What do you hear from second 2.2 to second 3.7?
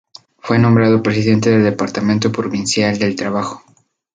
Provincial del Trabajo.